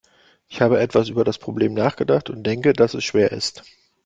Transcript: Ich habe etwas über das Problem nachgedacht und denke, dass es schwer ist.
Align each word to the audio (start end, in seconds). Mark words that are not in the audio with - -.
Ich 0.47 0.61
habe 0.61 0.79
etwas 0.79 1.09
über 1.09 1.23
das 1.23 1.37
Problem 1.37 1.75
nachgedacht 1.75 2.31
und 2.31 2.41
denke, 2.43 2.73
dass 2.73 2.95
es 2.95 3.03
schwer 3.03 3.31
ist. 3.31 3.61